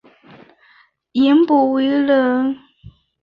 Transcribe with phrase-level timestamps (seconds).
[1.11, 2.57] 颜伯玮人。